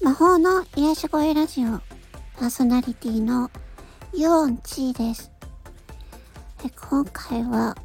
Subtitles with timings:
[0.00, 1.80] 魔法の癒し声ラジオ
[2.38, 3.50] パーソナリティの
[4.14, 5.32] ユンチーです。
[6.64, 7.76] え今回は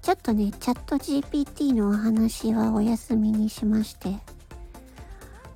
[0.00, 4.10] ちょっとねチャット GPT のお話はお休みにしまして。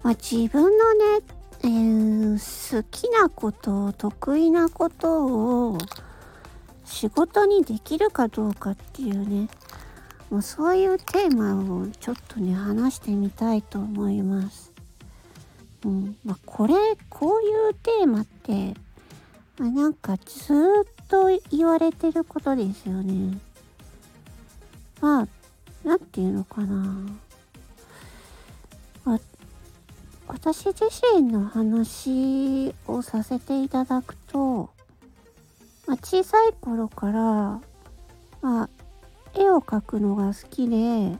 [0.02, 1.24] まあ、自分のね、
[1.62, 5.78] えー、好きなこと得意なことを
[6.84, 9.48] 仕事にできるかどうかっていうね
[10.30, 14.72] もうそういうテーマをちょっとね話してみたいと思います。
[15.84, 16.74] うんまあ、これ
[17.08, 18.74] こういうテーマって、
[19.58, 23.38] まあ、なんかずっと言われてることですよね。
[25.00, 25.28] まあ
[25.84, 27.06] 何て言うのかな。
[30.28, 34.70] 私自身の話をさせていただくと、
[35.86, 37.12] まあ、小さい頃から、
[38.42, 38.68] まあ、
[39.38, 41.18] 絵を描くのが好きで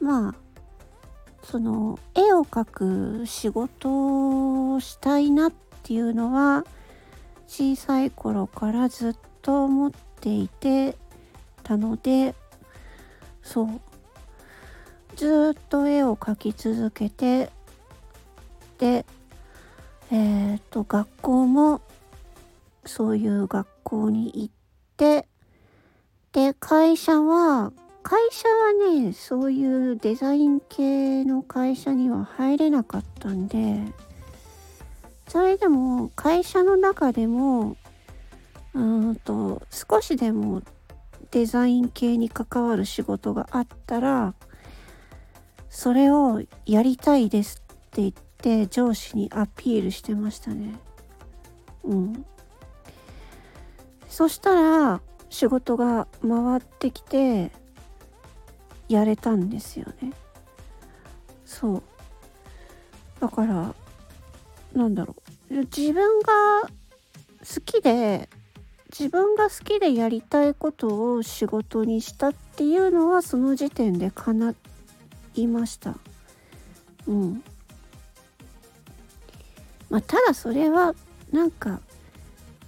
[0.00, 0.34] まあ
[1.42, 2.64] その絵を描
[3.20, 6.64] く仕事をしたいなっていうのは
[7.46, 9.90] 小さい頃からずっと思っ
[10.20, 10.96] ていて
[11.62, 12.34] たので
[13.42, 13.80] そう
[15.16, 17.50] ずっと絵を描き続けて
[18.78, 19.06] で
[20.10, 21.80] えっ、ー、と学校も
[22.84, 24.54] そういう学校に行っ
[24.96, 25.28] て
[26.32, 33.84] で、会社は、会社はね、そういうデザイン系の会社には入れなかったんで、
[35.28, 37.76] それでも会社の中でも、
[38.74, 40.62] うんと、少しでも
[41.30, 44.34] デザイン系に関わる仕事があったら、
[45.70, 50.74] それをやりたいですって言って上司にアピールしてましたね。
[51.84, 52.24] うん。
[54.08, 57.50] そしたら、仕事が回ってきて
[58.88, 60.12] やれたんですよね。
[61.44, 61.82] そう。
[63.20, 63.74] だから
[64.74, 65.16] なんだろ
[65.50, 65.54] う。
[65.76, 68.28] 自分が好きで
[68.90, 74.54] 自分が好きでやりたいことを仕事にしたっていうのはその時点で叶
[75.34, 75.94] いました。
[77.06, 77.42] うん。
[79.90, 80.94] まあただそれは
[81.32, 81.80] なんか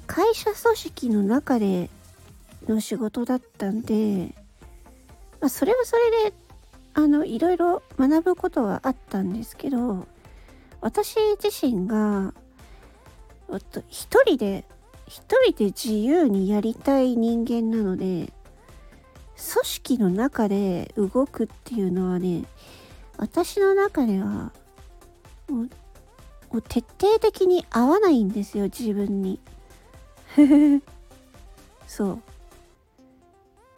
[0.06, 1.88] 会社組織の中で
[2.68, 4.34] の仕事だったんで、
[5.40, 6.36] まあ、それはそれで
[6.94, 10.06] あのいろいろ学ぶことはあったんですけど
[10.80, 12.34] 私自身が
[13.88, 14.64] 一人で
[15.06, 18.32] 一人で自由にやりたい人間なので組
[19.64, 22.44] 織の中で動くっていうのはね
[23.16, 24.52] 私の中では
[25.48, 25.70] もう
[26.50, 29.38] もう徹底的に合わないんですよ自分に。
[31.86, 32.22] そう。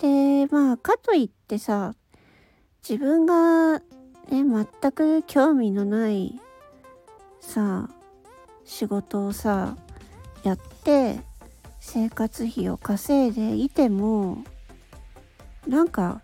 [0.03, 1.95] でまあかといってさ
[2.87, 3.83] 自分がね
[4.31, 6.41] 全く興味のない
[7.41, 7.89] さ
[8.65, 9.77] 仕事をさ
[10.43, 11.21] やって
[11.79, 14.39] 生活費を稼いでいても
[15.69, 16.21] なんか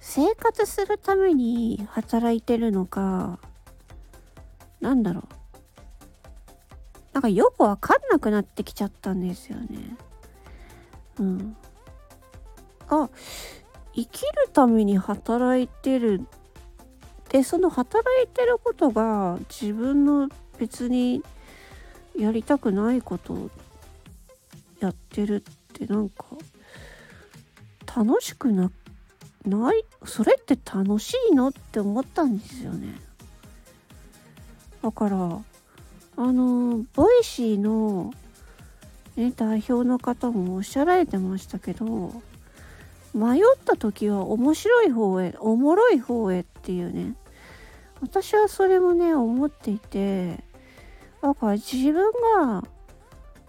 [0.00, 3.38] 生活するために働いてるのか
[4.80, 5.40] なんだろう。
[7.12, 9.96] なんかよくわかんなくなってきちゃったんですよね。
[11.18, 11.56] うん。
[12.90, 13.08] あ
[13.94, 16.26] 生きるために働いてる。
[17.28, 20.28] でその働いてることが自分の
[20.58, 21.22] 別に
[22.18, 23.50] やりたくないことを
[24.80, 26.24] やってるってなんか
[27.96, 28.70] 楽しくな
[29.46, 29.84] ない？
[30.04, 31.48] それって楽しいの？
[31.48, 32.94] って思ったんですよね。
[34.82, 38.12] だからあの Voicy の、
[39.16, 42.22] ね、代表の方もおっしゃられてましたけど
[43.14, 47.14] 迷った時は面白い方へおもろい方へっていうね。
[48.00, 50.42] 私はそれもね思っていて
[51.20, 52.64] だから自分が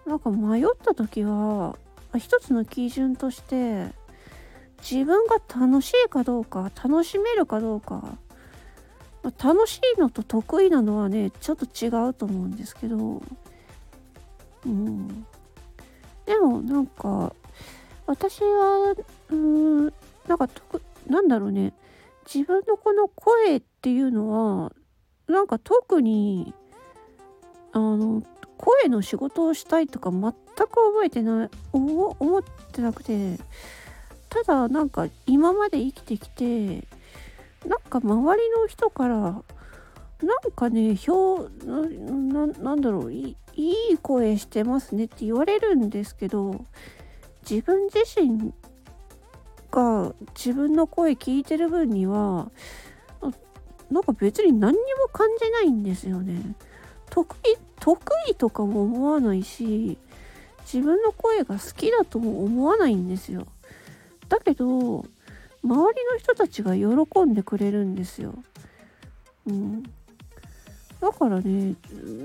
[0.05, 1.77] なんか迷った時は
[2.17, 3.87] 一つの基準として
[4.81, 8.17] 自分が楽しいかどうか楽しめるかどうか
[9.23, 13.21] 楽しいのと得意なのはねちょっと違うと思うんですけど。
[14.65, 15.25] うん。
[16.25, 17.33] でもなんか
[18.11, 18.93] 私は
[19.29, 19.93] うーん
[20.27, 21.71] なんかとなんだろうね。
[22.31, 24.73] 自分のこの声っていうのは
[25.27, 26.53] なんか特に
[27.71, 28.21] あの
[28.57, 32.43] 声の仕事をしたいとか全く覚えてない思っ
[32.73, 33.37] てなくて
[34.29, 36.85] ただなんか今まで生きてきて
[37.65, 39.43] なんか周りの人からなん
[40.53, 46.65] かね表なんだろういい声してますねって言われるんですけど
[47.49, 48.53] 自分自身
[49.71, 52.51] が自分の声聞いてる分には
[53.91, 56.55] なんか別に何にも感じないんですよね。
[57.09, 57.99] 得意、得
[58.29, 59.97] 意とかも思わないし、
[60.63, 63.45] 自分の声が好きだとも思わないんですよ。
[64.29, 65.05] だけど、周
[65.63, 68.33] りの人たちが喜んでくれるんですよ。
[69.45, 69.83] うん。
[71.01, 71.75] だからね、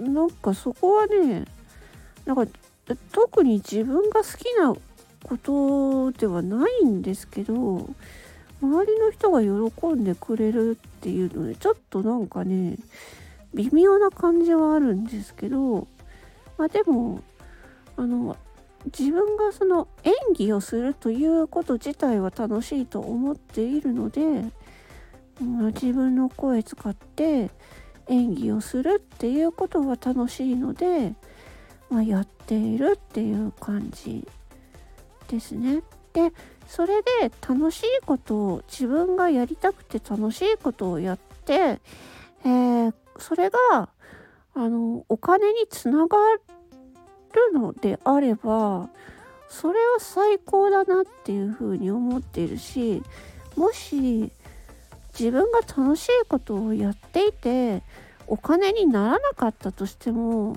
[0.06, 1.46] なんかそこはね、
[2.24, 2.46] なんか
[3.10, 4.72] 特に自分が好きな
[5.28, 7.88] ことではないんですけど、
[8.62, 12.76] 周りの人が喜んでくれるっていうのでちょっとなんかね
[13.54, 15.86] 微妙な感じはあるんですけど
[16.56, 17.22] まあでも
[17.96, 18.36] あの
[18.86, 24.20] 自分がその演技をするということ自体は楽しいと思っているので、
[25.40, 27.50] まあ、自分の声使って
[28.08, 31.14] 演技をするっていうことは楽しいので、
[31.90, 34.26] まあ、やっているっていう感じ
[35.28, 35.82] ですね。
[36.12, 36.32] で
[36.66, 43.90] それで楽しいことを自分がやりたくて楽しいことをやって、えー、それが
[44.54, 46.16] あのお金につなが
[47.32, 48.88] るのであれば
[49.48, 53.02] それは最高だなっていうふうに思っているし
[53.54, 54.32] もし
[55.18, 57.82] 自分が楽しいことをやっていて
[58.26, 60.56] お金にならなかったとしても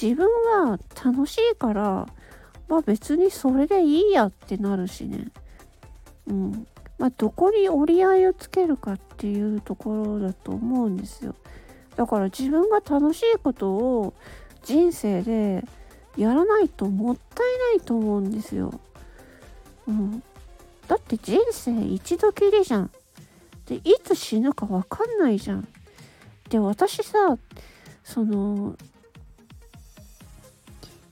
[0.00, 0.26] 自分
[0.66, 2.06] は楽しいから
[2.68, 5.28] まあ別にそれでいいやってなるしね。
[6.26, 6.66] うん。
[6.98, 11.34] まあどこに折り合いをつけるかっていうところだと思うんですよ。
[11.96, 14.14] だから自分が楽しいことを
[14.62, 15.64] 人生で
[16.16, 18.80] やらないともったいないと思うんですよ。
[19.86, 20.22] うん。
[20.86, 22.90] だって人生一度きりじゃん。
[23.66, 25.68] で、いつ死ぬかわかんないじゃん。
[26.48, 27.38] で、私さ、
[28.02, 28.76] その、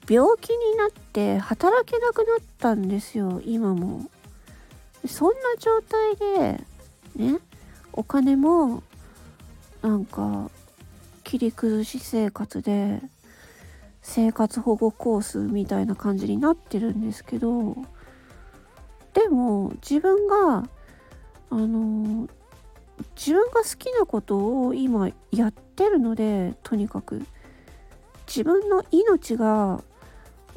[0.08, 4.08] 病気になって働けなくなったんですよ今も。
[5.06, 6.64] そんな状態で
[7.17, 7.38] ね
[7.93, 8.82] お金も
[9.82, 10.50] なんか
[11.23, 13.00] 切り崩し生活で
[14.03, 17.76] 生活保護コースみたいな感じになってるんですけど
[19.14, 20.69] でも自分が
[21.50, 22.29] あの
[23.17, 27.25] 自分が好きなことを今やってるのでとにかく。
[28.26, 29.82] 自分の命が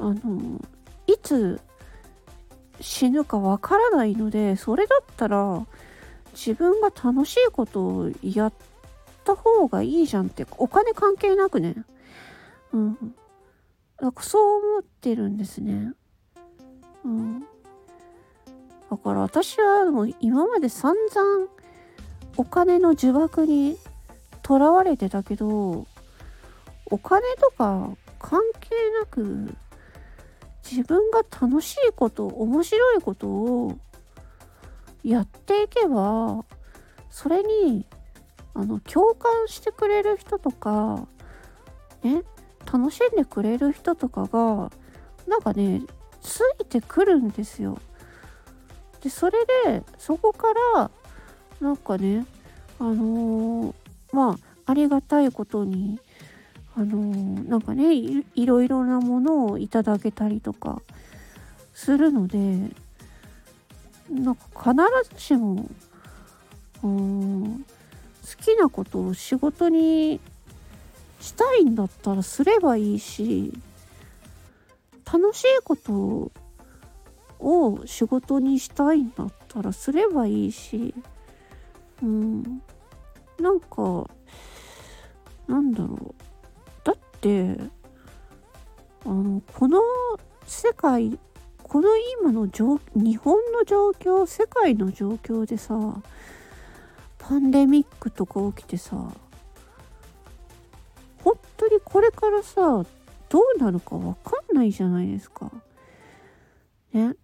[0.00, 0.60] あの
[1.06, 1.60] いつ
[2.80, 5.66] 死ぬかわからないのでそれだったら
[6.32, 8.52] 自分が楽しいことをやっ
[9.24, 11.74] た方がいいじゃんってお金関係なくね。
[12.72, 13.14] うん。
[14.00, 15.92] なんかそう思ってるんですね。
[17.04, 17.40] うん。
[18.90, 21.48] だから私はもう今まで散々
[22.36, 23.76] お金の呪縛に
[24.42, 25.86] とらわれてたけど
[26.86, 29.54] お金とか関係なく
[30.70, 33.78] 自分が楽しいこと面白いことを
[35.02, 36.44] やっていけば
[37.10, 37.86] それに
[38.54, 41.06] あの共感してくれる人とか
[42.02, 42.22] ね
[42.70, 44.70] 楽しんでくれる人とかが
[45.26, 45.82] なんかね
[46.20, 47.78] ついてくるんですよ。
[49.02, 50.90] でそれでそこから
[51.60, 52.26] なんかね
[52.78, 53.74] あのー、
[54.12, 54.36] まあ
[54.66, 55.98] ありがたいことに
[56.76, 56.98] あの、
[57.44, 60.82] なんかねいいろいろなものをいただけたりとか
[61.74, 62.38] するので
[64.10, 65.68] なんか必ずしも
[66.82, 70.20] うん好きなことを仕事に
[71.20, 73.52] したいんだったらすればいいし
[75.12, 76.30] 楽しいこと
[77.40, 80.94] を仕事にしたいんだったらすればいいし
[82.02, 82.62] うん。
[83.38, 84.08] なんか
[85.48, 86.29] なんだろう。
[87.20, 87.56] って
[89.04, 89.80] あのこの
[90.46, 91.18] 世界
[91.62, 91.88] この
[92.20, 95.78] 今の状日本の状況世界の状況でさ
[97.18, 98.96] パンデミックとか起きてさ
[101.22, 102.84] 本当にこれからさ
[103.28, 105.52] どうなるかわかんないじゃないですか。
[106.92, 107.14] ね。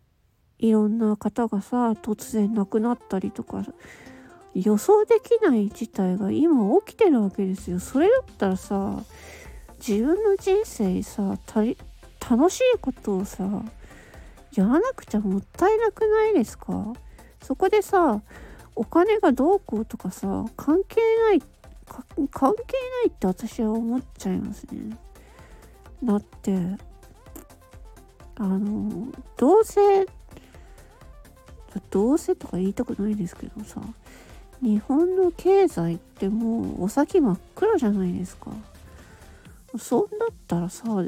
[0.59, 3.65] いろんな方がさ突然亡くなったりとか
[4.55, 7.81] 予想できない事態が今起きてるわけですよ。
[7.81, 9.03] それだったらさ
[9.79, 11.39] 自分の人生さ
[12.29, 13.45] 楽しいことをさ
[14.55, 16.95] やらなくちゃもったいなくないですか？
[17.43, 18.21] そこでさ
[18.75, 21.43] お金がどうこうとかさ関係ない
[22.31, 22.63] 関係
[22.99, 24.97] ないって私は思っちゃいますね。
[26.03, 26.57] だって
[28.37, 30.07] あのどうせ
[31.91, 33.81] どうせとか言いたくないですけどさ
[34.61, 38.51] 日本の経済ってもうお先真っ暗じゃないですか。
[39.79, 41.03] そんだったらさも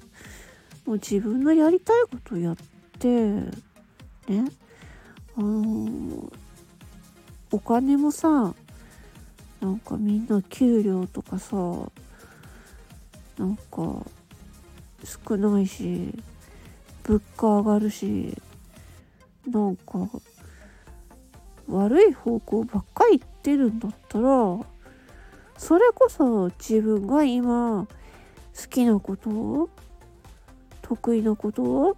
[0.86, 2.56] う自分のやりたいことやっ
[2.98, 3.50] てね
[5.36, 6.32] あの
[7.50, 8.54] お金もさ
[9.60, 11.56] なんかみんな給料とかさ
[13.38, 14.06] なんか
[15.04, 16.14] 少ないし
[17.04, 18.36] 物価上がるし
[19.46, 20.08] なんか
[21.68, 24.58] 悪い方向ばっかり行ってるんだったら
[25.56, 27.86] それこそ自分が今
[28.60, 29.70] 好きなこと？
[30.82, 31.96] 得意なこと？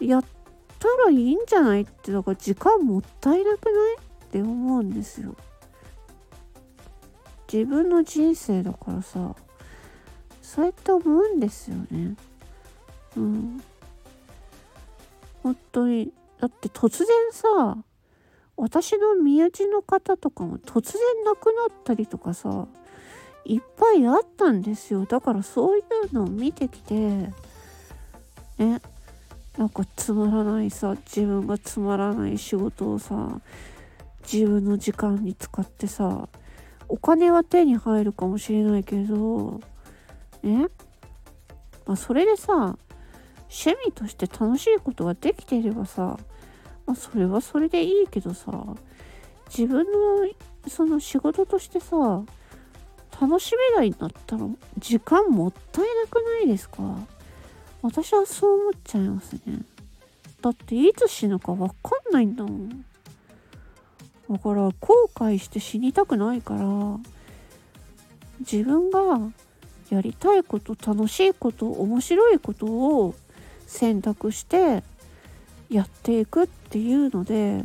[0.00, 0.24] やっ
[0.78, 1.82] たらいいんじゃない？
[1.82, 3.96] ってだから時間もったいなくない？
[3.96, 3.98] っ
[4.30, 5.36] て思うんですよ。
[7.52, 9.34] 自分の人生だからさ
[10.42, 12.14] そうやって思うんですよね。
[13.16, 13.62] うん。
[15.42, 17.78] 本当にだって突然さ
[18.56, 22.66] 私の身内の方とかも突然亡くなったりとかさ
[23.48, 25.06] いっぱいあったんですよ。
[25.06, 28.80] だからそういうのを見てきてね
[29.56, 33.40] なんかつまらないさ自分がつまらない仕事をさ
[34.30, 36.28] 自分の時間に使ってさ
[36.88, 39.60] お金は手に入るかもしれないけど
[40.42, 40.68] ね
[41.86, 42.76] まあそれでさ
[43.50, 46.18] 趣味として楽しいことができていればさ、
[46.86, 48.52] まあ、それはそれでいいけどさ
[49.48, 50.28] 自分の
[50.68, 52.22] その仕事としてさ
[53.20, 54.46] 楽しめないんだったら
[54.78, 56.82] 時間もったいなくないですか？
[57.82, 59.62] 私はそう思っちゃいますね。
[60.40, 62.84] だっていつ死ぬかわかんないんだもん。
[64.30, 66.60] だから後悔して死にたくないから
[68.40, 69.32] 自分が
[69.90, 73.14] やりたいこと楽しいこと面白いことを
[73.66, 74.84] 選択して
[75.70, 77.64] やっていくっていうので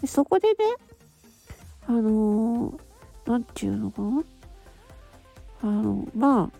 [0.00, 0.54] でそこでね
[1.88, 2.78] あの
[3.26, 4.22] 何、て言うのかな？
[5.62, 6.58] あのまあ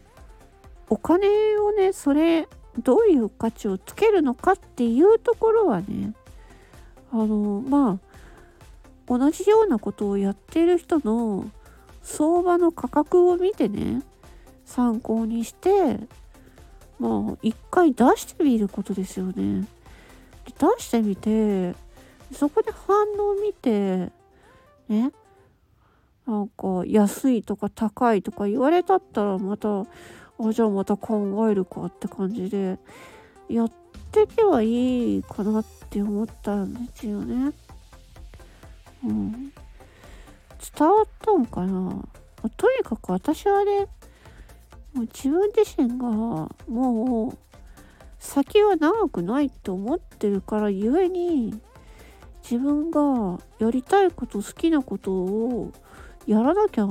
[0.89, 2.49] お金をねそれ
[2.79, 6.15] どういう価値をつけるのかっていうところはね
[7.13, 8.07] あのまあ
[9.09, 11.51] 同じようなことをやっている人の
[12.03, 14.03] 相場の価格を見てね
[14.65, 15.99] 参考にして
[16.99, 19.67] まあ一回出してみることですよね。
[20.45, 21.75] 出してみて
[22.33, 24.11] そこで反応を見て
[24.89, 25.13] ね
[26.27, 32.79] なんか安いとか高いとか言われたったらまたあじゃあまた考えるかって感じで
[33.49, 33.73] やっ
[34.11, 37.53] てけばいいかなって思ったんですよね。
[39.05, 39.53] うん。
[40.79, 42.05] 伝わったんかな
[42.57, 43.87] とにかく私はね
[44.93, 46.07] もう自分自身が
[46.69, 47.39] もう
[48.19, 51.61] 先は長くないって思ってるからゆえに
[52.43, 55.73] 自分がやりたいこと好きなことを
[56.27, 56.87] やらなきゃ。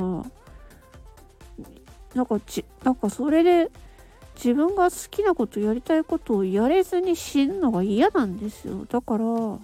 [2.16, 3.70] なんかちなんかそれで
[4.36, 8.86] 自分が好きなことやりたいことをやれずに死ぬのが嫌なんですよ。
[8.90, 9.60] だからも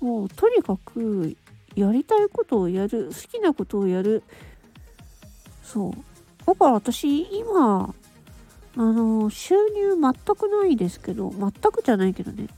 [0.00, 1.36] うとにかく
[1.74, 4.22] やりたいことをやる好きなことをやる。
[5.62, 5.92] そう。
[6.46, 7.94] だから私今
[8.76, 12.48] あの収入全くないですけど全くじゃないけどね。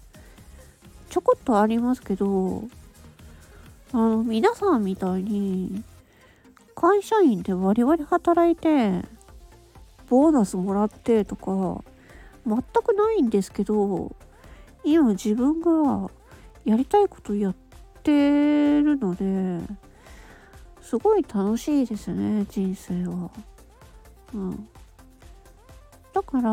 [1.10, 2.64] ちょこっとありますけど
[3.94, 5.84] あの皆さんみたいに
[6.74, 9.02] 会社員でバリバリ働いて
[10.08, 11.84] ボーナスもらってとか
[12.46, 14.16] 全くないんですけど
[14.82, 16.10] 今自分が
[16.64, 17.54] やりたいことやっ
[18.02, 18.10] て
[18.80, 19.60] るので
[20.80, 23.30] すごい楽しいですね人生は。
[24.34, 24.68] うん、
[26.14, 26.50] だから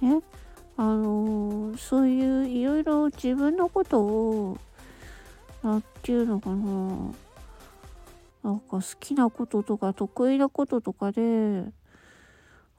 [0.00, 0.22] ね
[0.76, 4.58] あのー、そういういろいろ自分のことを
[5.62, 7.14] なんていうのかな
[8.42, 11.64] なんか好きなこととか得意なこととかで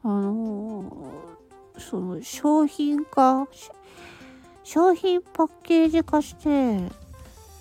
[0.03, 1.11] あの、
[1.77, 3.47] その商品化
[4.63, 6.77] 商品パッケージ化して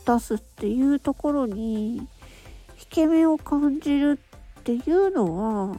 [0.04, 2.06] 出すっていうところに引
[2.90, 4.18] け目を感じる
[4.60, 5.76] っていうのは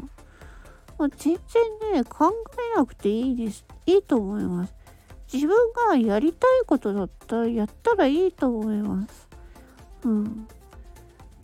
[0.97, 1.37] まあ、全
[1.81, 2.31] 然ね、考
[2.75, 3.65] えなくていいです。
[3.85, 4.73] いいと思います。
[5.33, 5.57] 自分
[5.89, 9.27] がやりたいことだったらやったらいいと思います。
[10.03, 10.47] うん。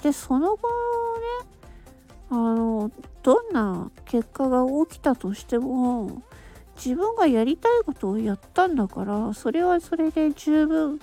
[0.01, 0.63] で、その後ね、
[2.29, 2.91] あの、
[3.23, 6.21] どんな結果が起きたとしても、
[6.75, 10.99] 自分がやりたいことをやったんだから、それはそれで十分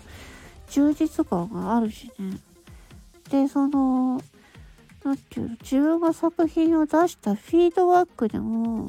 [0.69, 2.39] 充実感があるしね。
[3.31, 4.21] で、その、
[5.07, 8.89] なんていうの自分が作品を出したフィードバックでも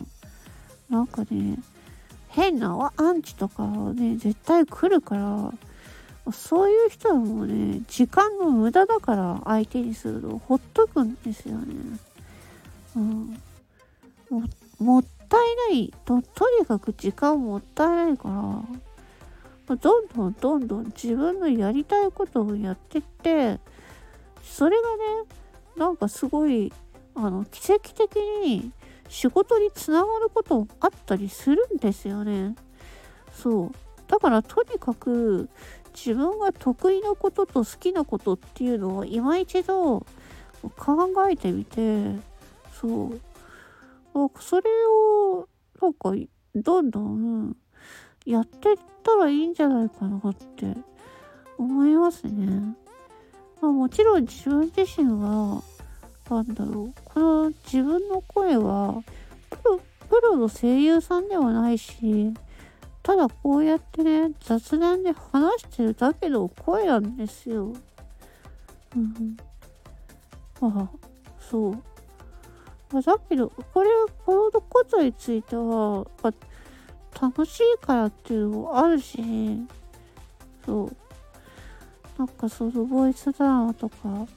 [0.90, 1.60] なんかね
[2.30, 5.54] 変なアンチとかね絶対来るから
[6.32, 11.76] そういう人はもうね時間の無駄だから相手にするとほっとくんですよね。
[12.96, 13.38] うん、
[14.80, 18.64] もったいないととにかく時間もったいないか
[19.70, 23.60] らどんどんどんどん自分のやりたいことをやってって
[24.42, 25.04] それがね
[25.76, 26.72] なんかすごい
[27.16, 28.72] あの奇跡的に
[29.10, 32.56] 仕事につながることもあったりするんですよね。
[33.34, 33.72] そう
[34.08, 35.50] だからとにかく
[35.98, 40.06] 自分が得意なことと好きなことっていうのを今一度
[40.78, 42.16] 考えてみて
[42.80, 43.20] そう
[44.40, 45.48] それを
[45.82, 46.12] なんか
[46.56, 47.58] どんどん
[48.26, 50.76] やってったらいいんじゃないかなって
[51.58, 52.76] 思いますね。
[53.60, 55.64] まあ、もちろん自分自身は
[56.30, 59.02] なんだろうこの自分の声は
[60.10, 62.34] プロの声優さんではないし
[63.08, 67.74] ただこうやってね雑談で話してるだけの声なんですよ。
[68.94, 69.38] うん。
[70.60, 70.90] あ
[71.40, 71.72] そう。
[72.92, 76.34] まあ、だけどこれはこのことについては、ま
[77.18, 79.18] あ、楽しいからっていうのもあるし
[80.66, 80.96] そう
[82.18, 84.28] なんかそのボイスドラマとか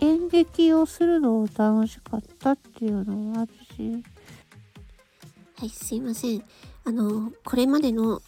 [0.00, 4.17] 演劇をするのを楽しかったっていうのもあるし。
[5.58, 6.44] はい、すいません。
[6.84, 8.22] あの、これまでの、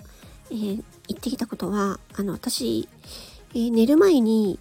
[0.51, 2.89] えー、言ってきたことは、あの、私、
[3.55, 4.59] えー、寝る前に、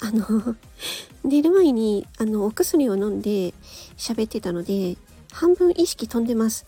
[0.00, 0.56] あの
[1.22, 3.52] 寝る前に、あの、お薬を飲んで
[3.98, 4.96] 喋ってたので、
[5.32, 6.64] 半分意識飛んでます。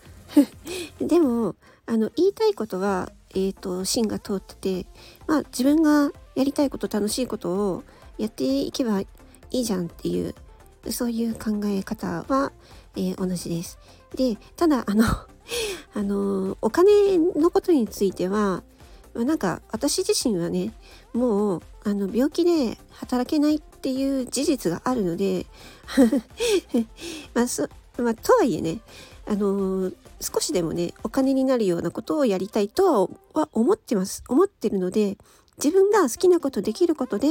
[1.01, 1.55] でも、
[1.87, 4.85] あの、言いたいことは、えっ、ー、と、芯が通ってて、
[5.25, 7.83] まあ、自分がやりたいこと、楽しいことを
[8.19, 9.07] やっていけばい
[9.49, 10.35] いじゃんっていう
[10.89, 12.51] そういう考え方は、
[12.95, 13.77] えー、同じです。
[14.15, 15.03] でただあの
[15.93, 18.63] あのお金のことについては
[19.13, 20.73] なんか私自身はね
[21.13, 25.45] もうあの病気で働けないっていう事実があるので
[27.33, 27.67] まあそ
[27.97, 28.79] まあ、とはいえね
[29.27, 34.23] あの少しでもねお金になるようなことをやりたいとは思ってます。
[34.27, 35.17] 思ってるので
[35.57, 37.27] 自分が好きなことできることで、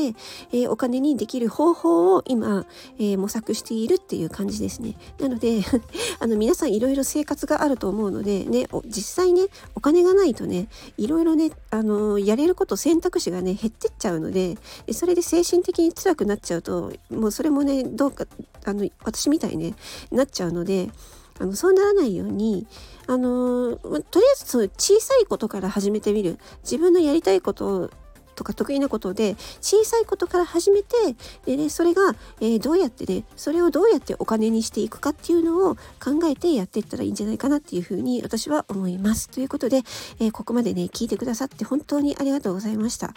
[0.53, 2.67] えー、お金にできる方法を今、
[2.99, 4.97] えー、模索しているっていう感じですね。
[5.19, 5.63] なので
[6.21, 14.59] あの皆さんいろいろ生活があると思うので、ね、実際ねお金がないとねいろいろね、あのー、やれること選択肢がね減ってっちゃうので
[14.93, 18.27] それで精神的に辛くなっちゃうともうそれもねどうか
[18.65, 19.75] あの私みたいに、ね、
[20.13, 20.91] なっちゃうので。
[21.41, 22.67] あのそうならないように
[23.07, 23.89] あのと
[24.21, 27.91] りあえずその小さいことから始めてみる自分のやりたいことを
[28.41, 30.97] とか得意なことで小さいことから始めて
[31.45, 39.29] で、ね、それが、えー、どうやってねそれをどうやってお金にしていくかっていうのを考えてやっていったらいいんじゃないかなっていうふうに私は思います。
[39.29, 39.83] ということで、
[40.21, 43.09] えー、ここまでね聞いてくださって本当にありがとうございました。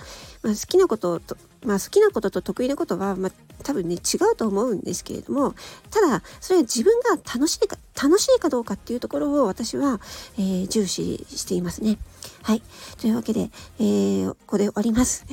[0.42, 3.32] まあ、好きなこととまあ、好きなことと得意なことは、まあ、
[3.64, 5.56] 多分ね違うと思うんですけれども
[5.90, 10.02] ただそれは自分が楽しいか楽しいかどうかっていうところを私は、
[10.38, 11.98] えー、重視していますね。
[12.42, 12.62] はい。
[13.00, 15.26] というわけで、えー、ここで終わります。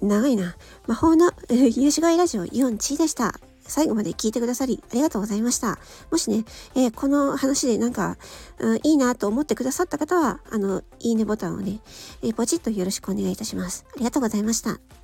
[0.00, 0.56] 長いな。
[0.86, 3.38] 魔法の、えー、癒しがいラジオイオンチーでした。
[3.68, 5.78] 最後まで聞いてくださりありがとうございました。
[6.10, 8.16] もしね、えー、この話でなんか、
[8.58, 11.80] うん、いいなと思ってくださった方は、あの、いいねボタンをね、
[12.22, 13.84] えー、ポチッとよろしくお願いいたします。
[13.94, 14.97] ありがとうございました。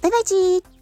[0.00, 0.77] バイバイチー。